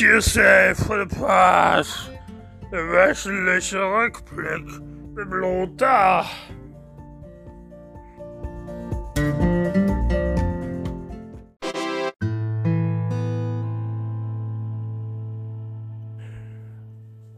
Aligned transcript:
Tuesday 0.00 0.72
for 0.72 1.04
the 1.04 1.14
Past. 1.14 2.10
Der 2.72 2.88
wöchentliche 2.88 3.80
Rückblick 3.80 4.64
mit 5.14 5.28
Lothar. 5.28 6.24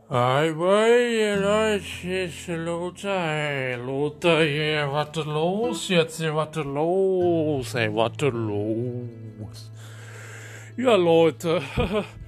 Hi, 0.08 0.52
boy, 0.52 1.34
Leute, 1.40 1.82
hier 1.82 2.26
ist 2.26 2.46
Lothar. 2.46 3.26
Hey, 3.26 3.74
Lothar 3.74 4.44
hier, 4.44 4.88
was 4.92 5.08
ist 5.16 5.26
los 5.26 5.88
jetzt? 5.88 6.18
Hier, 6.18 6.32
was 6.32 6.56
ist 6.56 6.64
los? 6.64 7.74
Hey, 7.74 7.92
was 7.92 8.12
ist 8.12 8.32
los? 8.32 9.72
Ja, 10.76 10.94
Leute, 10.94 11.60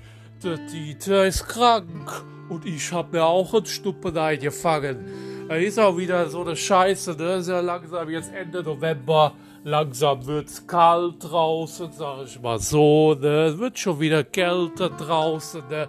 der 0.45 0.59
Dieter 0.59 1.27
ist 1.27 1.48
krank 1.48 2.23
und 2.48 2.66
ich 2.66 2.93
hab 2.93 3.12
mir 3.12 3.25
auch 3.25 3.55
einen 3.55 3.66
Stuppen 3.66 4.16
eingefangen. 4.16 5.47
Da 5.48 5.57
ist 5.57 5.79
auch 5.79 5.97
wieder 5.97 6.29
so 6.29 6.43
eine 6.43 6.55
Scheiße, 6.55 7.12
ne? 7.17 7.43
Ja 7.47 7.61
langsam 7.61 8.11
jetzt 8.11 8.33
Ende 8.33 8.62
November. 8.62 9.33
Langsam 9.65 10.27
wird's 10.27 10.67
kalt 10.67 11.17
draußen, 11.20 11.91
sag 11.93 12.27
ich 12.27 12.41
mal 12.41 12.59
so, 12.59 13.15
ne? 13.15 13.47
Es 13.47 13.59
wird 13.59 13.79
schon 13.79 13.98
wieder 14.01 14.23
kälter 14.23 14.91
draußen, 14.91 15.62
ne? 15.70 15.89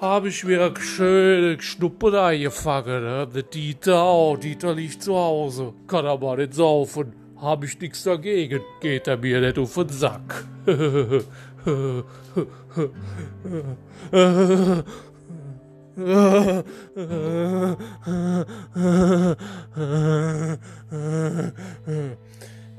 habe 0.00 0.28
ich 0.28 0.44
mir 0.44 0.74
schön 0.78 1.60
Schnuppen 1.60 2.14
eingefangen. 2.14 3.02
Ne? 3.02 3.28
Der 3.34 3.42
Dieter 3.42 4.02
auch. 4.02 4.36
Dieter 4.36 4.74
liegt 4.74 5.02
zu 5.02 5.16
Hause. 5.16 5.72
Kann 5.86 6.06
aber 6.06 6.36
nicht 6.36 6.54
saufen. 6.54 7.14
Habe 7.40 7.66
ich 7.66 7.78
nichts 7.80 8.02
dagegen. 8.02 8.60
Geht 8.80 9.08
er 9.08 9.16
mir 9.16 9.40
nicht 9.40 9.58
auf 9.58 9.74
den 9.74 9.88
Sack. 9.88 10.44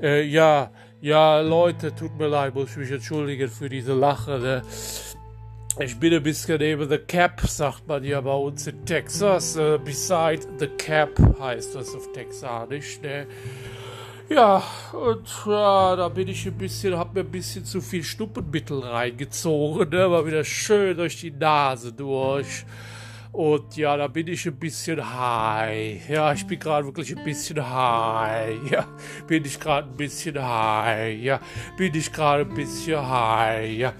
äh, 0.00 0.22
ja, 0.22 0.70
ja, 1.02 1.40
Leute, 1.40 1.94
tut 1.94 2.16
mir 2.18 2.28
leid, 2.28 2.54
muss 2.54 2.70
ich 2.70 2.76
mich 2.78 2.90
entschuldigen 2.90 3.50
für 3.50 3.68
diese 3.68 3.92
Lache. 3.92 4.38
Ne? 4.38 4.62
Ich 5.80 6.00
bin 6.00 6.14
ein 6.14 6.22
bisschen 6.22 6.58
neben 6.58 6.88
the 6.88 6.96
cap, 6.96 7.42
sagt 7.42 7.86
man 7.86 8.02
ja 8.04 8.22
bei 8.22 8.34
uns 8.34 8.66
in 8.66 8.86
Texas. 8.86 9.56
Uh, 9.58 9.78
beside 9.78 10.40
the 10.58 10.66
cap 10.66 11.10
heißt 11.38 11.74
das 11.74 11.94
auf 11.94 12.10
Texanisch, 12.12 13.00
ne? 13.02 13.26
Ja, 14.30 14.62
und 14.92 15.26
ja, 15.46 15.96
da 15.96 16.08
bin 16.10 16.28
ich 16.28 16.46
ein 16.46 16.58
bisschen, 16.58 16.98
hab 16.98 17.14
mir 17.14 17.20
ein 17.20 17.30
bisschen 17.30 17.64
zu 17.64 17.80
viel 17.80 18.02
Stuppenmittel 18.02 18.80
reingezogen, 18.80 19.88
ne? 19.88 20.10
War 20.10 20.26
wieder 20.26 20.44
schön 20.44 20.98
durch 20.98 21.18
die 21.18 21.30
Nase 21.30 21.94
durch. 21.94 22.66
Und 23.32 23.74
ja, 23.76 23.96
da 23.96 24.06
bin 24.06 24.26
ich 24.26 24.46
ein 24.46 24.56
bisschen 24.56 24.98
high. 25.00 26.06
Ja, 26.10 26.32
ich 26.34 26.46
bin 26.46 26.58
gerade 26.58 26.84
wirklich 26.84 27.16
ein 27.16 27.24
bisschen 27.24 27.58
high. 27.58 28.70
Ja, 28.70 28.86
bin 29.26 29.46
ich 29.46 29.58
gerade 29.58 29.88
ein 29.88 29.96
bisschen 29.96 30.38
high. 30.38 31.18
Ja, 31.18 31.40
bin 31.78 31.94
ich 31.94 32.12
gerade 32.12 32.42
ein 32.42 32.54
bisschen 32.54 33.00
high. 33.00 33.70
Ja. 33.78 33.94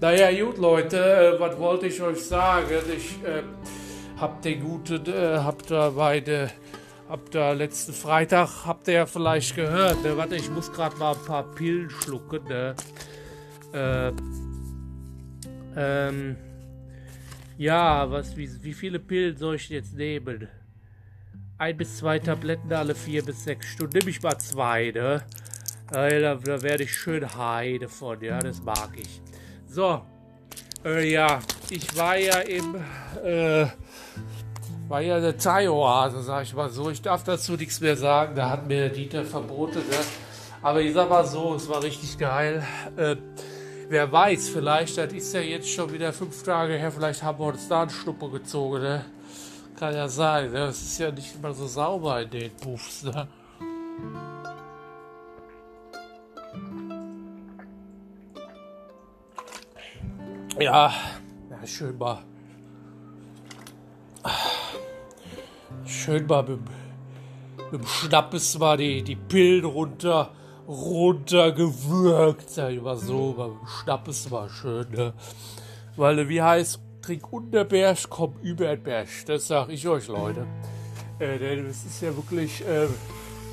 Naja, 0.00 0.44
gut, 0.44 0.58
Leute, 0.58 0.98
äh, 0.98 1.40
was 1.40 1.58
wollte 1.58 1.86
ich 1.86 2.00
euch 2.00 2.22
sagen? 2.22 2.66
Ich 2.96 3.24
äh, 3.24 3.42
hab 4.20 4.40
den 4.42 4.60
guten, 4.60 5.04
äh, 5.06 5.38
hab 5.38 5.66
da 5.66 5.90
beide, 5.90 6.50
hab 7.08 7.30
da 7.30 7.52
letzten 7.52 7.92
Freitag, 7.92 8.66
habt 8.66 8.88
ihr 8.88 8.94
ja 8.94 9.06
vielleicht 9.06 9.56
gehört, 9.56 10.02
ne? 10.02 10.16
Warte, 10.16 10.36
ich 10.36 10.50
muss 10.50 10.72
gerade 10.72 10.96
mal 10.96 11.14
ein 11.14 11.24
paar 11.24 11.44
Pillen 11.54 11.90
schlucken, 11.90 12.44
ne? 12.44 12.74
Äh, 13.72 14.12
ähm, 15.76 16.36
ja, 17.58 18.10
was, 18.10 18.36
wie, 18.36 18.50
wie 18.62 18.74
viele 18.74 18.98
Pillen 18.98 19.36
soll 19.36 19.56
ich 19.56 19.68
jetzt 19.68 19.94
nehmen? 19.94 20.48
Ein 21.58 21.76
bis 21.76 21.98
zwei 21.98 22.18
Tabletten 22.18 22.72
alle 22.72 22.94
vier 22.94 23.24
bis 23.24 23.44
sechs 23.44 23.66
Stunden. 23.66 23.98
Nimm 23.98 24.08
ich 24.08 24.22
mal 24.22 24.38
zwei, 24.38 24.90
ne? 24.90 25.22
Äh, 25.92 26.20
da, 26.20 26.34
da 26.36 26.62
werde 26.62 26.84
ich 26.84 26.94
schön 26.96 27.36
high 27.36 27.78
davon, 27.78 28.20
ja, 28.22 28.38
das 28.38 28.62
mag 28.62 28.90
ich. 28.96 29.20
So, 29.66 30.02
äh, 30.84 31.10
ja, 31.10 31.40
ich 31.70 31.96
war 31.96 32.16
ja 32.16 32.38
im, 32.38 32.76
äh, 33.22 33.66
war 34.88 35.00
ja 35.00 35.16
eine 35.16 35.36
Thai-Oase, 35.36 36.22
sag 36.22 36.42
ich 36.42 36.54
mal 36.54 36.70
so. 36.70 36.90
Ich 36.90 37.02
darf 37.02 37.24
dazu 37.24 37.52
nichts 37.52 37.80
mehr 37.80 37.96
sagen, 37.96 38.34
da 38.34 38.50
hat 38.50 38.66
mir 38.66 38.88
Dieter 38.90 39.24
verboten, 39.24 39.78
ne? 39.78 39.96
Aber 40.62 40.80
ich 40.80 40.92
sag 40.94 41.10
mal 41.10 41.26
so, 41.26 41.54
es 41.54 41.68
war 41.68 41.82
richtig 41.82 42.18
geil. 42.18 42.62
Äh, 42.96 43.16
wer 43.88 44.10
weiß, 44.10 44.48
vielleicht, 44.50 44.98
das 44.98 45.12
ist 45.12 45.34
ja 45.34 45.40
jetzt 45.40 45.70
schon 45.70 45.92
wieder 45.92 46.12
fünf 46.12 46.42
Tage 46.42 46.74
her, 46.74 46.90
vielleicht 46.90 47.22
haben 47.22 47.38
wir 47.38 47.46
uns 47.46 47.68
da 47.68 47.82
einen 47.82 47.90
Schnuppe 47.90 48.30
gezogen, 48.30 48.82
ne? 48.82 49.04
Kann 49.78 49.94
ja 49.94 50.08
sein, 50.08 50.52
ne? 50.52 50.66
Es 50.66 50.82
ist 50.82 50.98
ja 50.98 51.10
nicht 51.10 51.34
immer 51.34 51.52
so 51.52 51.66
sauber 51.66 52.22
in 52.22 52.30
den 52.30 52.50
Puffs, 52.56 53.04
ne? 53.04 53.28
Ja, 60.60 60.92
ja 61.50 61.66
schön 61.66 61.98
mal. 61.98 62.22
Schön 66.04 66.26
mal 66.26 66.42
mit, 66.42 66.60
mit 67.72 67.80
dem 67.80 67.86
Schnappes 67.86 68.58
mal 68.58 68.76
die, 68.76 69.02
die 69.02 69.16
Pillen 69.16 69.64
runter, 69.64 70.32
runtergewürgt. 70.68 72.50
Sag 72.50 72.72
ich 72.72 72.82
mal 72.82 72.98
so, 72.98 73.34
mal 73.34 73.48
mit 73.48 73.62
dem 73.62 73.66
Schnappes 73.66 74.30
mal 74.30 74.50
schön, 74.50 74.86
ne? 74.90 75.14
Weil, 75.96 76.28
wie 76.28 76.42
heißt, 76.42 76.78
trink 77.00 77.32
Unterberg, 77.32 77.96
komm 78.10 78.34
über 78.42 78.66
den 78.66 78.82
Berg. 78.82 79.08
Das 79.24 79.46
sag 79.46 79.70
ich 79.70 79.88
euch, 79.88 80.06
Leute. 80.08 80.46
Äh, 81.20 81.38
denn 81.38 81.64
es 81.70 81.86
ist 81.86 82.02
ja 82.02 82.14
wirklich, 82.14 82.60
äh, 82.68 82.86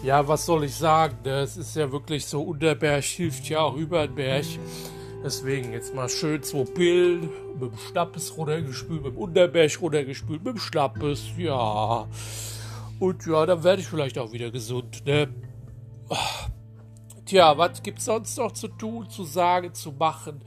ja, 0.04 0.28
was 0.28 0.46
soll 0.46 0.66
ich 0.66 0.76
sagen? 0.76 1.20
Ne? 1.24 1.40
Es 1.40 1.56
ist 1.56 1.74
ja 1.78 1.90
wirklich 1.90 2.26
so, 2.26 2.42
Unterberg 2.42 3.06
hilft 3.06 3.48
ja 3.48 3.62
auch 3.62 3.78
über 3.78 4.06
den 4.06 4.16
Berg. 4.16 4.46
Deswegen 5.24 5.72
jetzt 5.72 5.96
mal 5.96 6.10
schön 6.10 6.44
zwei 6.44 6.66
Pillen, 6.66 7.30
mit 7.62 7.72
dem 7.72 7.78
Schnappes 7.78 8.36
runtergespült, 8.38 9.04
mit 9.04 9.14
dem 9.14 9.18
Unterberg 9.18 9.82
runtergespült, 9.82 10.44
mit 10.44 10.56
dem 10.56 10.60
Schnappes, 10.60 11.24
ja. 11.38 12.08
Und 13.00 13.26
ja, 13.26 13.46
dann 13.46 13.64
werde 13.64 13.82
ich 13.82 13.88
vielleicht 13.88 14.18
auch 14.18 14.32
wieder 14.32 14.52
gesund, 14.52 15.06
ne? 15.06 15.30
Tja, 17.26 17.58
was 17.58 17.82
gibt's 17.82 18.06
sonst 18.06 18.38
noch 18.38 18.52
zu 18.52 18.68
tun, 18.68 19.10
zu 19.10 19.24
sagen, 19.24 19.74
zu 19.74 19.92
machen? 19.94 20.42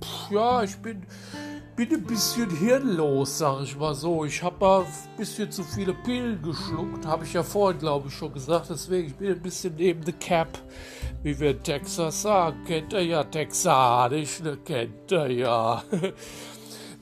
Puh, 0.00 0.34
ja, 0.34 0.62
ich 0.62 0.76
bin, 0.76 1.06
bin 1.76 1.92
ein 1.92 2.04
bisschen 2.04 2.48
hirnlos, 2.56 3.38
sag 3.38 3.62
ich 3.62 3.76
mal 3.76 3.94
so. 3.94 4.24
Ich 4.24 4.42
habe 4.42 4.86
ein 4.86 5.18
bisschen 5.18 5.50
zu 5.50 5.62
viele 5.62 5.92
Pillen 5.92 6.40
geschluckt, 6.42 7.04
habe 7.06 7.24
ich 7.24 7.34
ja 7.34 7.42
vorhin, 7.42 7.78
glaube 7.78 8.08
ich, 8.08 8.14
schon 8.14 8.32
gesagt. 8.32 8.70
Deswegen, 8.70 9.08
ich 9.08 9.14
bin 9.14 9.32
ein 9.32 9.42
bisschen 9.42 9.74
neben 9.76 10.02
the 10.04 10.12
cap, 10.12 10.58
wie 11.22 11.38
wir 11.38 11.50
in 11.50 11.62
Texas 11.62 12.22
sagen. 12.22 12.64
Kennt 12.66 12.92
ihr 12.94 13.04
ja 13.04 13.24
texanisch, 13.24 14.40
ne? 14.40 14.56
Kennt 14.64 15.12
ihr 15.12 15.30
ja. 15.30 15.84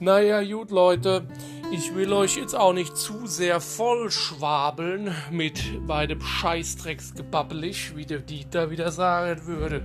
naja, 0.01 0.41
gut, 0.43 0.71
Leute. 0.71 1.27
Ich 1.71 1.93
will 1.93 2.11
euch 2.11 2.35
jetzt 2.35 2.55
auch 2.55 2.73
nicht 2.73 2.97
zu 2.97 3.27
sehr 3.27 3.61
vollschwabeln 3.61 5.15
mit 5.29 5.85
meinem 5.85 6.19
Scheißdrecksgebabbelig, 6.19 7.95
wie 7.95 8.07
der 8.07 8.17
Dieter 8.17 8.71
wieder 8.71 8.91
sagen 8.91 9.45
würde. 9.45 9.83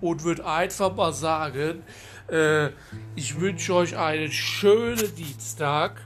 Und 0.00 0.24
würde 0.24 0.46
einfach 0.46 0.96
mal 0.96 1.12
sagen, 1.12 1.82
äh, 2.28 2.70
ich 3.16 3.38
wünsche 3.38 3.74
euch 3.74 3.98
einen 3.98 4.32
schönen 4.32 5.14
Dienstag. 5.14 6.00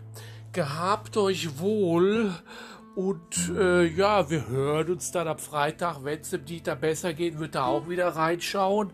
Gehabt 0.52 1.16
euch 1.16 1.60
wohl. 1.60 2.34
Und 2.98 3.52
äh, 3.56 3.86
ja, 3.86 4.28
wir 4.28 4.48
hören 4.48 4.90
uns 4.90 5.12
dann 5.12 5.28
am 5.28 5.38
Freitag, 5.38 6.02
wenn 6.02 6.18
es 6.18 6.30
dem 6.30 6.44
Dieter 6.44 6.74
besser 6.74 7.14
geht, 7.14 7.38
wird 7.38 7.54
er 7.54 7.66
auch 7.66 7.88
wieder 7.88 8.08
reinschauen. 8.08 8.90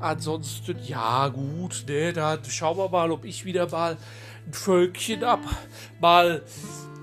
Ansonsten, 0.00 0.78
ja, 0.82 1.28
gut, 1.28 1.84
ne, 1.86 2.14
dann 2.14 2.42
schauen 2.46 2.78
wir 2.78 2.88
mal, 2.88 3.10
ob 3.10 3.26
ich 3.26 3.44
wieder 3.44 3.70
mal 3.70 3.98
ein 4.46 4.52
Völkchen 4.54 5.22
ab. 5.22 5.40
Mal, 6.00 6.44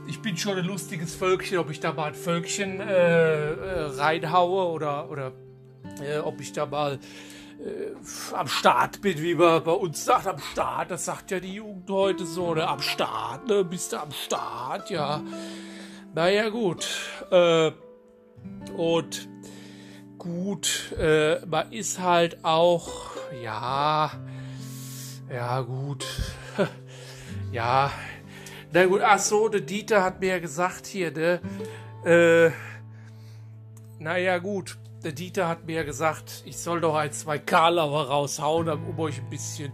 ich 0.08 0.24
bin 0.24 0.36
schon 0.36 0.58
ein 0.58 0.66
lustiges 0.66 1.14
Völkchen, 1.14 1.60
ob 1.60 1.70
ich 1.70 1.80
da 1.80 1.94
mal 1.94 2.06
ein 2.06 2.16
Völkchen 2.16 2.80
äh, 2.80 3.52
äh, 3.52 3.82
reinhaue 3.92 4.72
oder, 4.72 5.12
oder 5.12 5.34
äh, 6.02 6.18
ob 6.18 6.42
ich 6.42 6.52
da 6.52 6.66
mal 6.66 6.94
äh, 7.64 8.36
am 8.36 8.48
Start 8.48 9.02
bin, 9.04 9.22
wie 9.22 9.36
man 9.36 9.64
bei 9.64 9.72
uns 9.72 10.04
sagt, 10.04 10.26
am 10.26 10.40
Start. 10.40 10.90
Das 10.90 11.06
sagt 11.06 11.30
ja 11.30 11.40
die 11.40 11.54
Jugend 11.54 11.88
heute 11.92 12.26
so, 12.26 12.56
ne? 12.56 12.68
Am 12.68 12.82
Start, 12.82 13.48
ne? 13.48 13.64
Bist 13.64 13.94
du 13.94 14.02
am 14.02 14.12
Start, 14.12 14.90
ja. 14.90 15.22
Naja, 16.14 16.50
gut. 16.50 16.88
Äh, 17.32 17.72
und 18.78 19.28
gut, 20.18 20.94
äh, 21.00 21.46
man 21.46 21.72
ist 21.72 22.00
halt 22.00 22.44
auch, 22.44 23.12
ja, 23.42 24.12
ja, 25.32 25.62
gut. 25.62 26.06
ja. 27.52 27.92
Na 28.72 28.86
gut, 28.86 29.02
ach 29.04 29.20
so, 29.20 29.50
der 29.50 29.62
Dieter 29.62 30.04
hat 30.04 30.20
mir 30.20 30.30
ja 30.30 30.40
gesagt 30.40 30.88
hier, 30.88 31.12
ne? 31.12 31.42
Äh, 32.06 32.52
naja, 34.00 34.38
gut 34.40 34.78
der 35.04 35.12
Dieter 35.12 35.48
hat 35.48 35.66
mir 35.66 35.84
gesagt, 35.84 36.44
ich 36.46 36.58
soll 36.58 36.80
doch 36.80 36.96
ein, 36.96 37.12
zwei 37.12 37.38
Karlauer 37.38 38.08
raushauen, 38.08 38.70
um 38.70 39.00
euch 39.00 39.20
ein 39.20 39.30
bisschen 39.30 39.74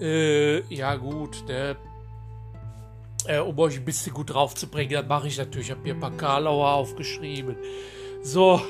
Äh, 0.00 0.60
ja, 0.74 0.96
gut, 0.96 1.44
ne? 1.46 1.76
Äh, 3.26 3.38
um 3.38 3.58
euch 3.58 3.76
ein 3.76 3.84
bisschen 3.84 4.12
gut 4.12 4.34
drauf 4.34 4.54
zu 4.54 4.66
bringen, 4.66 4.92
dann 4.92 5.06
mache 5.06 5.28
ich 5.28 5.38
natürlich, 5.38 5.68
ich 5.68 5.70
habe 5.72 5.82
mir 5.82 5.94
ein 5.94 6.00
paar 6.00 6.16
Karlauer 6.16 6.72
aufgeschrieben. 6.72 7.56
So, 8.22 8.60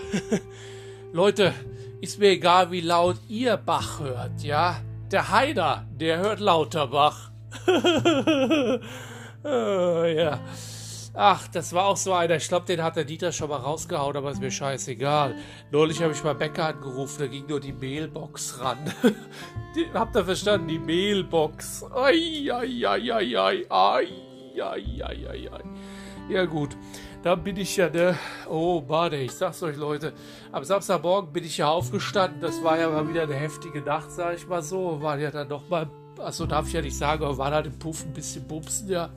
Leute, 1.12 1.54
ist 2.00 2.18
mir 2.18 2.30
egal, 2.30 2.70
wie 2.70 2.80
laut 2.80 3.16
ihr 3.28 3.56
Bach 3.56 4.00
hört, 4.00 4.42
ja? 4.42 4.76
Der 5.10 5.30
Heider, 5.30 5.86
der 5.92 6.18
hört 6.18 6.40
lauter 6.40 6.88
Bach. 6.88 7.30
äh, 9.44 10.16
ja. 10.16 10.40
Ach, 11.14 11.46
das 11.48 11.74
war 11.74 11.84
auch 11.86 11.98
so 11.98 12.14
einer. 12.14 12.36
Ich 12.36 12.48
glaube, 12.48 12.64
den 12.64 12.82
hat 12.82 12.96
der 12.96 13.04
Dieter 13.04 13.32
schon 13.32 13.50
mal 13.50 13.58
rausgehauen, 13.58 14.16
aber 14.16 14.30
ist 14.30 14.40
mir 14.40 14.50
scheißegal. 14.50 15.34
Neulich 15.70 16.02
habe 16.02 16.12
ich 16.12 16.24
mal 16.24 16.34
Bäcker 16.34 16.68
angerufen, 16.68 17.16
da 17.18 17.26
ging 17.26 17.46
nur 17.46 17.60
die 17.60 17.72
Mailbox 17.72 18.60
ran. 18.60 18.78
habt 19.94 20.16
ihr 20.16 20.24
verstanden? 20.24 20.68
Die 20.68 20.78
Mailbox. 20.78 21.84
Ai, 21.94 22.50
ai, 22.50 22.86
ai, 22.86 23.12
ai, 23.12 23.38
ai, 23.38 23.66
ai, 23.68 24.08
ai, 24.60 25.02
ai, 25.02 25.28
ai, 25.28 25.50
ai. 25.52 25.62
Ja, 26.28 26.44
gut. 26.44 26.76
Dann 27.22 27.42
bin 27.44 27.56
ich 27.56 27.76
ja, 27.76 27.88
ne, 27.88 28.16
oh, 28.48 28.82
warte, 28.88 29.16
ich 29.16 29.32
sag's 29.32 29.62
euch, 29.62 29.76
Leute. 29.76 30.12
Am 30.50 30.64
Samstagmorgen 30.64 31.32
bin 31.32 31.44
ich 31.44 31.58
ja 31.58 31.68
aufgestanden. 31.68 32.40
Das 32.40 32.62
war 32.64 32.78
ja 32.78 32.90
mal 32.90 33.08
wieder 33.08 33.22
eine 33.22 33.34
heftige 33.34 33.80
Nacht, 33.80 34.10
sag 34.10 34.36
ich 34.36 34.46
mal 34.46 34.62
so. 34.62 35.00
War 35.00 35.18
ja 35.18 35.30
dann 35.30 35.48
noch 35.48 35.68
mal, 35.68 35.88
also 36.18 36.46
darf 36.46 36.66
ich 36.66 36.72
ja 36.72 36.80
nicht 36.80 36.96
sagen, 36.96 37.24
aber 37.24 37.38
war 37.38 37.50
da 37.50 37.60
im 37.60 37.78
Puff 37.78 38.04
ein 38.04 38.12
bisschen 38.12 38.46
bumsen, 38.46 38.88
ja. 38.88 39.10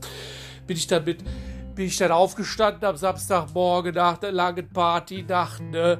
Bin 0.68 0.78
ich 0.78 0.88
dann 0.88 1.04
bin 1.04 1.88
ich 1.88 1.98
dann 1.98 2.12
aufgestanden 2.12 2.86
am 2.86 2.96
Samstagmorgen 2.96 3.96
nach 3.96 4.18
der 4.18 4.32
langen 4.32 4.70
Partynacht, 4.70 5.62
ne? 5.62 6.00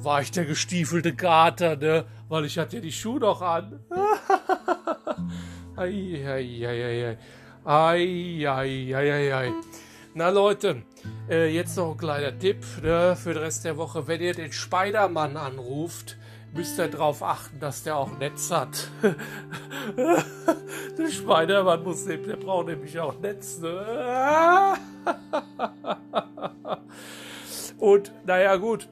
War 0.00 0.20
ich 0.20 0.30
der 0.30 0.44
gestiefelte 0.44 1.14
Kater, 1.14 1.76
ne? 1.76 2.04
Weil 2.28 2.44
ich 2.44 2.58
hatte 2.58 2.76
ja 2.76 2.82
die 2.82 2.92
Schuhe 2.92 3.18
noch 3.18 3.42
an. 3.42 3.80
Eieieiei. 7.66 8.96
Eieieiei. 8.96 9.52
Na 10.14 10.28
Leute, 10.28 10.82
äh, 11.28 11.52
jetzt 11.52 11.76
noch 11.76 11.90
ein 11.90 11.96
kleiner 11.96 12.38
Tipp 12.38 12.64
ne, 12.80 13.16
für 13.16 13.34
den 13.34 13.42
Rest 13.42 13.64
der 13.64 13.76
Woche. 13.76 14.06
Wenn 14.06 14.20
ihr 14.20 14.34
den 14.34 14.52
Spider-Mann 14.52 15.36
anruft, 15.36 16.16
müsst 16.54 16.78
ihr 16.78 16.86
darauf 16.86 17.24
achten, 17.24 17.58
dass 17.58 17.82
der 17.82 17.96
auch 17.96 18.16
Netz 18.18 18.52
hat. 18.52 18.88
der 19.96 21.10
Spider-Mann 21.10 21.82
muss 21.82 22.04
der 22.04 22.18
braucht 22.18 22.68
nämlich 22.68 22.98
auch 23.00 23.18
Netz. 23.18 23.58
Ne? 23.58 24.74
Und 27.78 28.12
naja, 28.24 28.56
gut, 28.56 28.88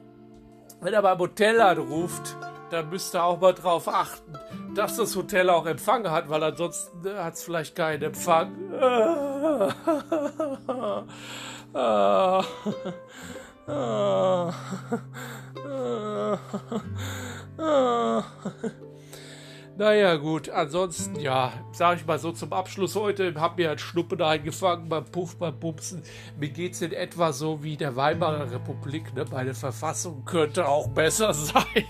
wenn 0.81 0.93
er 0.93 1.01
beim 1.01 1.17
Hotel 1.17 1.61
anruft, 1.61 2.35
dann 2.71 2.89
müsst 2.89 3.15
ihr 3.15 3.23
auch 3.23 3.39
mal 3.39 3.53
darauf 3.53 3.87
achten, 3.87 4.33
dass 4.75 4.97
das 4.97 5.15
Hotel 5.15 5.49
auch 5.49 5.65
Empfang 5.65 6.09
hat, 6.09 6.29
weil 6.29 6.43
ansonsten 6.43 7.01
ne, 7.01 7.23
hat 7.23 7.33
es 7.35 7.43
vielleicht 7.43 7.75
keinen 7.75 8.03
Empfang. 8.03 8.51
Naja, 19.77 20.15
gut, 20.15 20.49
ansonsten, 20.49 21.19
ja, 21.19 21.51
sage 21.73 21.99
ich 21.99 22.07
mal 22.07 22.17
so 22.17 22.31
zum 22.31 22.53
Abschluss 22.53 22.95
heute, 22.95 23.33
habe 23.35 23.61
mir 23.61 23.71
ein 23.71 23.77
Schnuppen 23.77 24.21
eingefangen 24.21 24.87
beim 24.87 25.03
Puff, 25.03 25.35
beim 25.35 25.59
Pupsen. 25.59 26.01
Mir 26.39 26.47
geht 26.47 26.73
es 26.73 26.81
in 26.81 26.93
etwa 26.93 27.33
so 27.33 27.61
wie 27.61 27.75
der 27.75 27.97
Weimarer 27.97 28.49
Republik, 28.51 29.13
ne? 29.13 29.25
Meine 29.29 29.53
Verfassung 29.53 30.23
könnte 30.23 30.65
auch 30.65 30.87
besser 30.87 31.33
sein. 31.33 31.85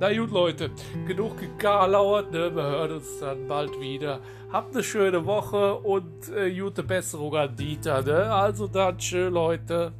Na 0.00 0.16
gut, 0.16 0.30
Leute, 0.30 0.70
genug 1.06 1.38
gekarlauert, 1.38 2.30
ne? 2.30 2.54
Wir 2.54 2.62
hören 2.62 2.92
uns 2.92 3.18
dann 3.18 3.48
bald 3.48 3.80
wieder. 3.80 4.20
Habt 4.52 4.74
eine 4.74 4.84
schöne 4.84 5.26
Woche 5.26 5.74
und 5.74 6.28
äh, 6.28 6.54
gute 6.54 6.82
Besserung 6.82 7.34
an 7.34 7.56
Dieter, 7.56 8.02
ne? 8.02 8.32
Also 8.32 8.68
dann, 8.68 8.96
tschö, 8.98 9.28
Leute. 9.28 9.92